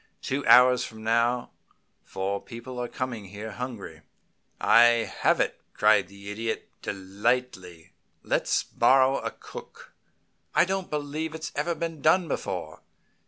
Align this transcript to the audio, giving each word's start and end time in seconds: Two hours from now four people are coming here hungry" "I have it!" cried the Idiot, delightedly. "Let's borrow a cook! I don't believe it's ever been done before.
Two 0.23 0.43
hours 0.47 0.83
from 0.83 1.03
now 1.03 1.51
four 2.03 2.41
people 2.41 2.79
are 2.79 2.87
coming 2.87 3.25
here 3.25 3.51
hungry" 3.51 4.01
"I 4.59 4.83
have 5.21 5.39
it!" 5.39 5.61
cried 5.75 6.07
the 6.07 6.31
Idiot, 6.31 6.69
delightedly. 6.81 7.93
"Let's 8.23 8.63
borrow 8.63 9.19
a 9.19 9.29
cook! 9.29 9.93
I 10.55 10.65
don't 10.65 10.89
believe 10.89 11.35
it's 11.35 11.51
ever 11.55 11.75
been 11.75 12.01
done 12.01 12.27
before. 12.27 12.81